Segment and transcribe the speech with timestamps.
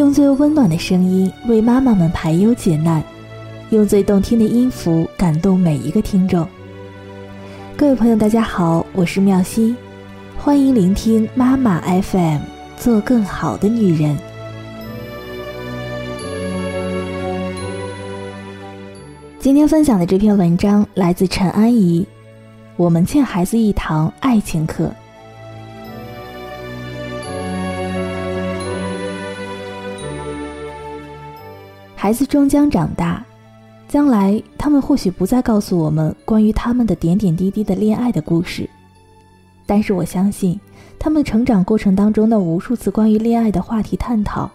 [0.00, 3.04] 用最温暖的声音为妈妈们排忧解难，
[3.68, 6.48] 用最动听的音符感动每一个听众。
[7.76, 9.76] 各位朋友，大家好，我是妙心，
[10.38, 12.38] 欢迎聆听妈妈 FM，
[12.78, 14.16] 做更好的女人。
[19.38, 22.06] 今天分享的这篇文章来自陈安怡，
[22.76, 24.90] 我们欠孩子一堂爱情课。
[32.02, 33.22] 孩子终将长大，
[33.86, 38.66] 将来他们或许不再告诉我们关于他们的点点滴滴的恋爱的故事，
[39.66, 40.58] 但是我相信，
[40.98, 44.50] 他们成长过程当中的无数次关于恋爱的话题探讨，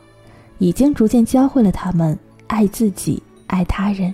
[0.58, 4.12] 已经逐渐教会了他们爱自己、爱他人。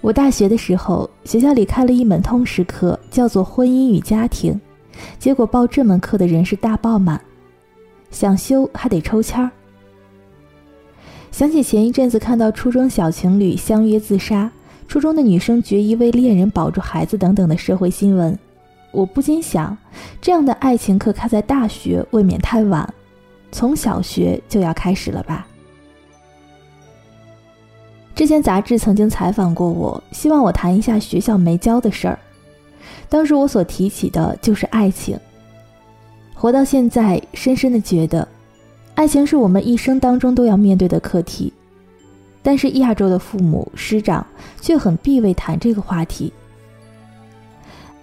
[0.00, 4.52] 我大学的时候，学校里开了一门通识课，叫做《婚姻与家庭》，
[5.18, 7.20] 结果报这门课的人是大爆满。
[8.10, 9.50] 想修还得抽签儿。
[11.30, 14.50] 想起前一阵子看到初中小情侣相约自杀，
[14.88, 18.36] 初中的女生决意为恋人保住孩子等等的社会新闻，
[18.90, 19.76] 我不禁想，
[20.20, 22.92] 这样的爱情课开在大学未免太晚，
[23.52, 25.46] 从小学就要开始了吧？
[28.16, 32.18] 之前杂志曾经采访过我，希望我谈一下学校没教的事儿，
[33.08, 35.16] 当时我所提起的就是爱情。
[36.40, 38.26] 活到现在，深深的觉得，
[38.94, 41.52] 爱情是我们一生当中都要面对的课题，
[42.44, 44.24] 但是亚洲的父母师长
[44.60, 46.32] 却很避讳谈这个话题。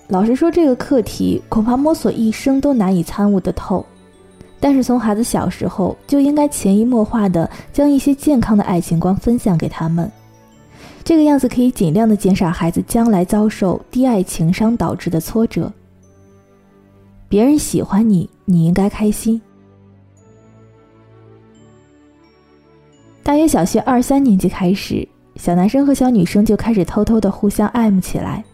[0.09, 3.85] 老实说，这个课题恐怕摸索一生都难以参悟得透，
[4.59, 10.11] 但是从孩子小时候就应该潜移默化的将一些健康的爱情观分享给他们，
[11.05, 15.71] 这个样子可以尽量的减少孩子将来遭受低爱情商导致的挫折。
[17.27, 19.41] 别人喜欢你，你应该开心。
[23.21, 28.45] 大约小学二三年级开始，小男生和小女生就开始偷偷的互相爱慕起来，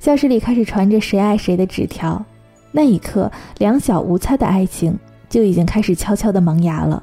[0.00, 2.24] 教室里开始传着谁爱谁的纸条。
[2.70, 4.98] 那一刻，两小无猜的爱情
[5.28, 7.02] 就已经开始悄悄的萌芽了。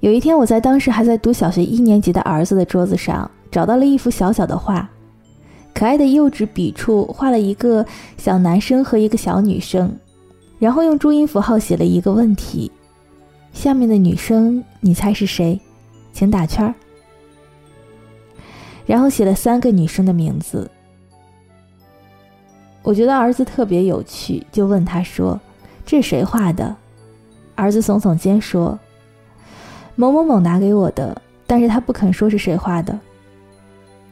[0.00, 4.88] 有一天，我在当时还在读小学一年级的儿子的桌子上找到了一幅小小的画。
[5.78, 9.96] 可爱的幼稚笔触画了一个小男生和一个小女生，
[10.58, 12.68] 然后用注音符号写了一个问题：
[13.52, 15.56] 下面的女生你猜是谁？
[16.12, 16.74] 请打圈儿。
[18.86, 20.68] 然后写了三个女生的名字。
[22.82, 25.40] 我觉得儿子特别有趣，就问他说
[25.86, 26.74] ：“这是谁画的？”
[27.54, 28.76] 儿子耸耸肩说
[29.94, 32.98] ：“某某某拿给我的，但是他不肯说是谁画的。”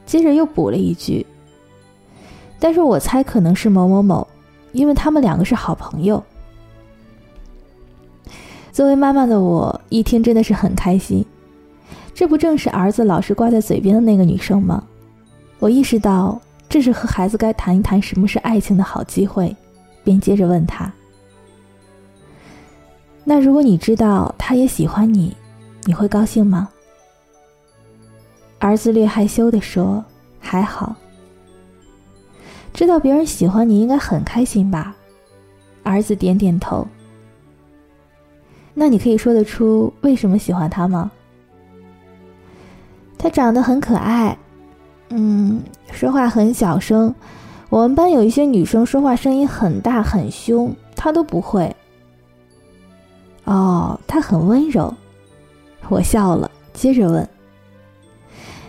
[0.06, 1.26] 接着又补了一句。
[2.58, 4.26] 但是我猜可能是某某某，
[4.72, 6.22] 因为他们两个是好朋友。
[8.72, 11.24] 作为妈妈的我一听真的是很开心，
[12.14, 14.82] 这不正是儿子老是挂在嘴边的那个女生吗？
[15.58, 19.54] 我意识到这是和孩子该谈一谈什么是爱情的好机会，
[20.04, 20.92] 便接着问他
[23.24, 25.34] ：“那如果你知道他也喜欢你，
[25.84, 26.68] 你会高兴吗？”
[28.58, 30.04] 儿子略害羞的说
[30.38, 30.94] ：“还好。”
[32.76, 34.94] 知道别人喜欢你应该很开心吧？
[35.82, 36.86] 儿子点点头。
[38.74, 41.10] 那你可以说得出为什么喜欢他吗？
[43.16, 44.36] 他长得很可爱，
[45.08, 47.14] 嗯，说话很小声。
[47.70, 51.74] 我们班有一些女生说话声音很大很凶，他都不会。
[53.44, 54.92] 哦，他很温柔。
[55.88, 57.26] 我笑了，接着问：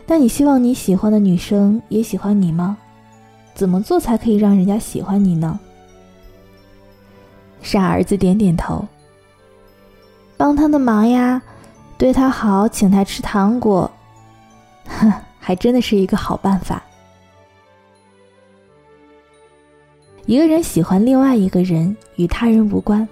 [0.06, 2.78] 那你希望你喜欢的女生也喜欢你吗？
[3.58, 5.60] 怎么做才可以让人家喜欢你呢？
[7.64, 8.88] 傻儿子点点头。
[10.38, 11.42] 帮他的忙呀，
[11.98, 13.92] 对他好，请他吃糖果，
[14.86, 16.84] 哼，还真的是一个好办法。
[20.28, 23.10] 一个人喜欢另外一个人与他人无关，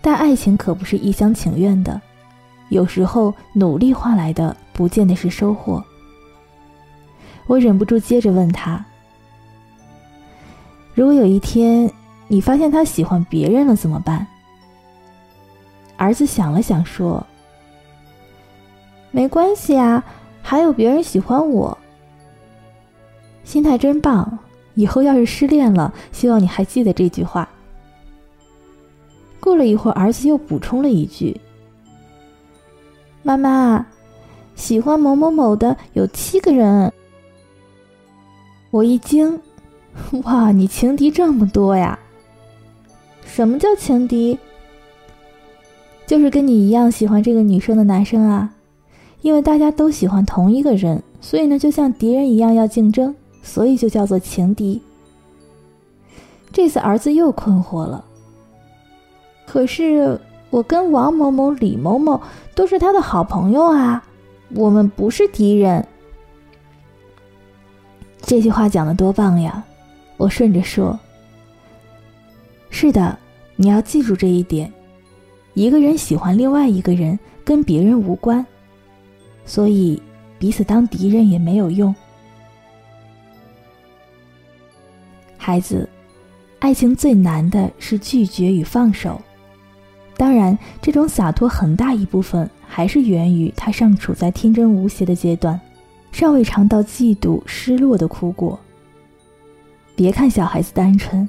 [0.00, 2.02] 但爱情可不是一厢情愿的，
[2.70, 5.80] 有时候努力换来的不见得是收获。
[7.46, 8.84] 我忍不住接着问他。
[10.94, 11.90] 如果有一天
[12.28, 14.26] 你发现他喜欢别人了怎么办？
[15.96, 17.24] 儿子想了想说
[19.12, 20.02] ：“没关系啊，
[20.42, 21.76] 还有别人喜欢我。”
[23.44, 24.38] 心态真棒！
[24.74, 27.48] 以后要是失恋了，希望你还记得这句话。
[29.38, 31.40] 过了一会儿，儿子又补充了一句
[33.22, 33.86] ：“妈妈，
[34.56, 36.92] 喜欢某某某的有七个人。”
[38.72, 39.40] 我一惊。
[40.24, 41.98] 哇，你情敌这么多呀！
[43.24, 44.38] 什么叫情敌？
[46.06, 48.50] 就是跟你一样喜欢这个女生的男生啊，
[49.22, 54.82] 因为大家都喜欢同一个人，所以呢，就像敌人一样要竞争，所以就叫做情敌。
[56.52, 58.04] 这次儿子又困惑了。
[59.46, 60.20] 可是
[60.50, 62.20] 我跟王某某、李某某
[62.54, 64.04] 都是他的好朋友啊，
[64.54, 65.86] 我们不是敌人。
[68.20, 69.64] 这句话讲的多棒呀！
[70.24, 70.98] 我顺着说
[72.72, 73.18] ：“是的，
[73.56, 74.72] 你要记住这一点。
[75.52, 78.44] 一个人喜欢另外一个人，跟别人无关，
[79.44, 80.00] 所以
[80.38, 81.94] 彼此当敌人也没有用。”
[85.36, 85.86] 孩子，
[86.58, 89.20] 爱情最难的是拒绝与放手。
[90.16, 95.60] 当然，这种洒脱很大一部分还是源于他尚处在天真无邪的阶段。
[96.12, 98.58] 尚未尝到嫉妒、失落的苦果。
[99.96, 101.28] 别看小孩子单纯，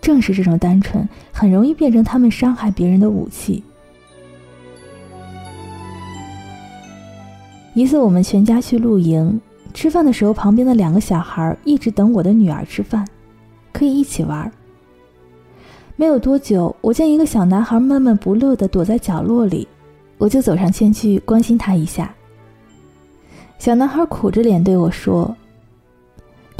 [0.00, 3.62] 正是这种单纯，很容易变成他们伤害别人的武器。
[7.74, 9.40] 一次，我们全家去露营，
[9.72, 13.06] 吃饭的时候，旁边的两个小孩一直等我的女儿吃饭，
[13.72, 14.50] 可以一起玩。
[15.96, 19.66] 没有多久，我见一个小男孩闷闷不乐的躲在角落里，
[20.18, 22.14] 我就走上前去关心他一下。
[23.58, 25.34] 小男孩苦着脸对我说：“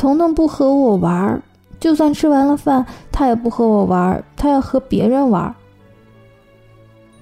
[0.03, 1.41] 彤彤不和我玩，
[1.79, 5.55] 就算吃完了饭，他也不和我玩，他要和别人玩。”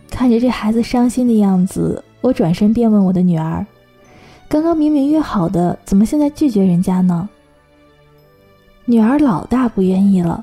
[0.08, 3.66] 看着这孩子伤心的样子，我转身便问我的女儿
[4.48, 7.28] ：“刚刚明明约好的，怎么现在拒绝人家呢？”
[8.88, 10.42] 女儿老大不愿意了，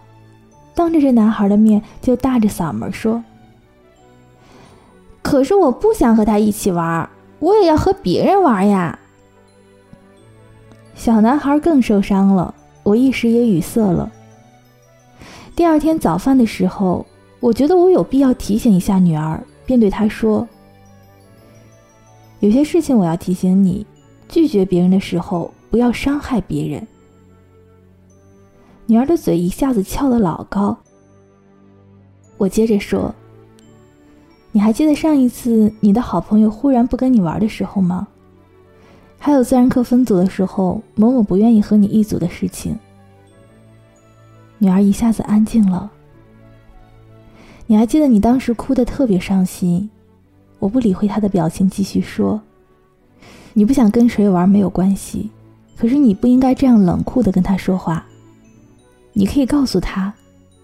[0.75, 3.24] 当着这男孩的面就大着嗓门说
[5.24, 7.10] ：“可是我不想和他一起玩，
[7.40, 9.00] 我也要和别人玩呀。”
[10.98, 12.54] 小男孩更受伤了，
[12.84, 14.12] 我一时也语塞了。
[15.56, 17.06] 第二天早饭的时候，
[17.40, 20.46] 我觉得我有必要提醒一下女儿，便对她说
[22.42, 23.86] ：“有些事情我要提醒你，
[24.28, 26.86] 拒绝别人的时候不要伤害别人。”
[28.88, 30.76] 女儿的嘴一下子翘得老高。
[32.38, 33.14] 我接着说
[34.52, 38.08] ：“你还记得上一次你的好朋友忽然不跟你玩的时候吗？”
[39.19, 42.78] 还有自然课分组的时候，某某不愿意和你一组的事情。
[44.60, 45.92] 女儿一下子安静了。
[47.66, 49.90] 你还记得你当时哭得特别伤心？
[50.60, 52.40] 我不理会她的表情，继续说
[53.54, 55.30] ：“你不想跟谁玩没有关系，
[55.75, 58.06] 可是你不应该这样冷酷的跟他说话。
[59.14, 60.14] 你可以告诉他，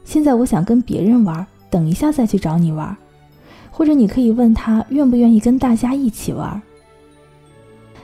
[0.05, 2.95] 现在我想跟别人玩，等一下再去找你玩，
[3.69, 6.61] 或者你可以问他愿不愿意跟大家一起玩。”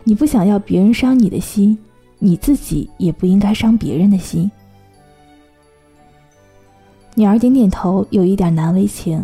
[0.09, 1.77] 你不想要别人伤你的心，
[2.17, 4.49] 你自己也不应该伤别人的心。
[7.13, 9.23] 女儿点点头，有一点难为情。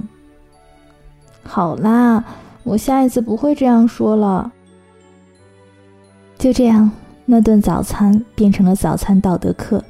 [1.41, 2.23] 好啦，
[2.61, 4.53] 我下一次不会这样说了。
[6.37, 6.91] 就这样，
[7.25, 9.83] 那顿早餐变成了早餐道德课。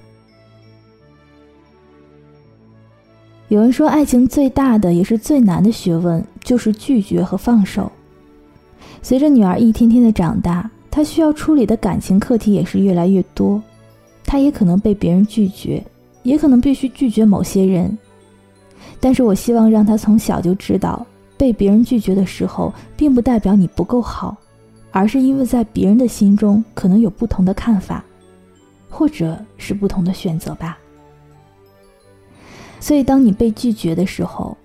[3.49, 7.91] 有人说，爱情最大的也是最难的学问，就是拒绝和放手。
[9.01, 10.71] 随着女儿一天天的长大。
[10.95, 13.61] 他需要处理的感情课题也是越来越多，
[14.23, 15.85] 他也可能被别人拒绝，
[16.23, 17.97] 也可能必须拒绝某些人。
[19.01, 24.37] 但是我希望让他从小就知道，被别人拒绝的时候，并不代表你不够好，
[24.91, 28.01] 而是因为在别人的心中可能有不同的看法，
[28.89, 30.77] 或者是不同的选择吧。
[32.79, 34.55] 所以，当你被拒绝的时候，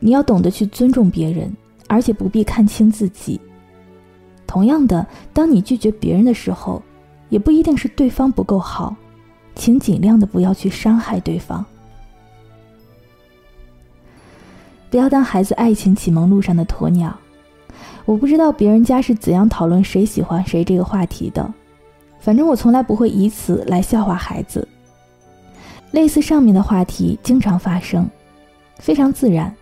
[0.00, 1.50] 你要懂得去尊重别人，
[1.86, 3.40] 而且不必看清自己。
[4.48, 6.82] 同样的，当你拒绝别人的时候，
[7.28, 8.96] 也不一定是对方不够好，
[9.54, 11.64] 请尽量的不要去伤害对方。
[14.90, 17.14] 不要当孩子爱情启蒙路上的鸵鸟。
[18.06, 21.52] 我不知道别人家是怎样讨论谁喜欢谁这个话题的，
[22.18, 24.66] 反正我从来不会以此来笑话孩子。
[25.90, 28.08] 类似上面的话题经常发生，
[28.78, 29.54] 非常自然。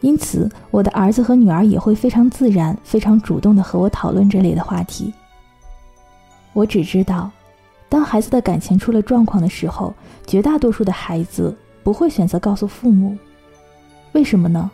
[0.00, 5.12] 因此，我的儿子和女儿也会非常自然、非常主动的和我讨论这类的话题。
[6.52, 7.30] 我只知道，
[7.88, 9.94] 当孩子的感情出了状况的时候，
[10.26, 13.16] 绝大多数的孩子不会选择告诉父母。
[14.12, 14.70] 为什么呢？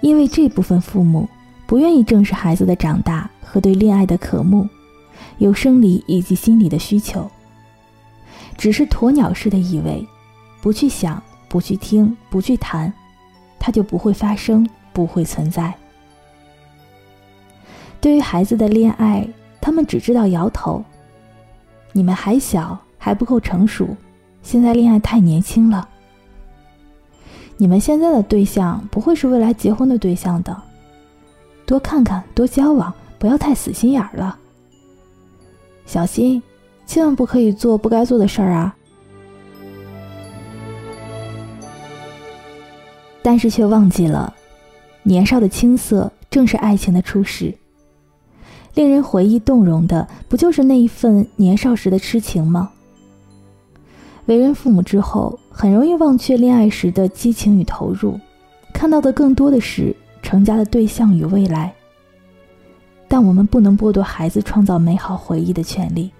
[0.00, 1.28] 因为这部分父母
[1.66, 4.66] 不愿意正视孩子的长大和对恋爱的渴慕，
[5.38, 7.30] 有生理以及心理的需求，
[8.56, 10.06] 只是鸵鸟似的以为，
[10.60, 12.92] 不去想、不去听、不去谈。
[13.64, 15.72] 它就不会发生，不会存在。
[18.00, 19.24] 对于孩子的恋爱，
[19.60, 20.84] 他们只知道摇头。
[21.92, 23.96] 你们还小，还不够成熟，
[24.42, 25.88] 现在恋爱太年轻了。
[27.56, 30.60] 你们现在的对象不会是未来结婚的对象的，
[31.64, 34.36] 多看看，多交往，不要太死心眼儿了。
[35.86, 36.42] 小心，
[36.84, 38.74] 千万不可以做不该做的事儿啊！
[43.22, 44.34] 但是却忘记了，
[45.02, 47.54] 年少的青涩正是爱情的初始。
[48.74, 52.70] 令人回忆动容的，不就是那一份年少时的痴情吗？
[54.26, 58.18] 为人父母之后，很容易忘却恋爱时的激情与投入，
[58.72, 61.72] 看到的更多的是成家的对象与未来。
[63.08, 66.10] 但我们不能剥夺孩子创造美好回忆的权利。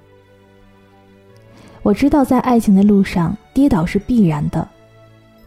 [1.83, 4.69] 我知道，在爱情的路上，跌倒是必然的，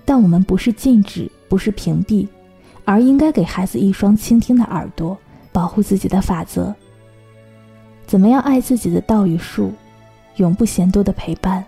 [0.03, 2.27] 但我们不是禁止，不是屏蔽，
[2.83, 5.17] 而应该给孩子一双倾听的耳朵，
[5.51, 6.73] 保护自己的法则。
[8.05, 9.73] 怎么样爱自己的道与术，
[10.35, 11.63] 永不嫌多的陪伴，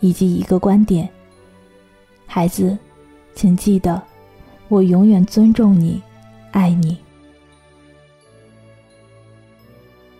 [0.00, 1.08] 以及一个观点：
[2.26, 2.76] 孩子，
[3.34, 4.00] 请记得，
[4.68, 6.00] 我永远尊重你，
[6.52, 6.96] 爱你。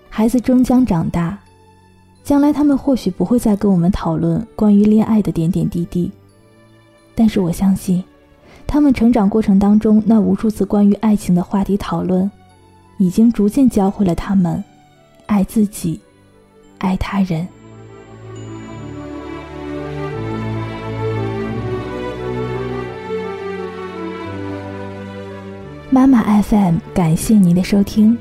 [0.08, 1.38] 孩子终将长大，
[2.24, 6.10] 将来他们或许不会再跟我们讨论关于恋爱的点点滴滴，
[7.14, 8.02] 但是我相信，
[8.66, 12.30] 他们成长过程当中那无数次关于爱情的话题讨论，
[12.98, 14.62] 已经逐渐教会了他们
[15.26, 16.00] 爱自己，
[16.78, 17.46] 爱他人。
[25.88, 28.18] 妈妈 FM，感谢您的收听。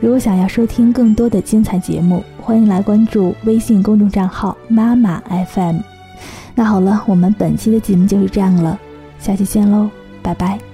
[0.00, 5.20] 如果想要收听更多的精彩节目，欢迎来关注微信公众账号“妈妈
[5.52, 5.80] FM”。
[6.54, 8.80] 那好了，我们本期的节目就是这样了，
[9.18, 9.90] 下期见喽，
[10.22, 10.67] 拜拜。